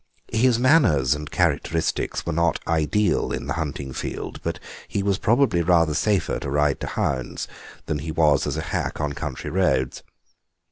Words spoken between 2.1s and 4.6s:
were not ideal in the hunting field, but